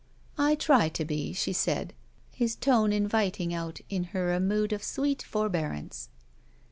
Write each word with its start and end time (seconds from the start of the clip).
"I 0.39 0.55
try 0.55 0.89
to 0.89 1.05
be," 1.05 1.31
she 1.31 1.53
said, 1.53 1.93
his 2.31 2.55
tone 2.55 2.91
inviting 2.91 3.53
out 3.53 3.81
in 3.87 4.05
her 4.15 4.33
a 4.33 4.39
mood 4.39 4.73
of 4.73 4.81
sweet 4.83 5.21
forbearance. 5.21 6.09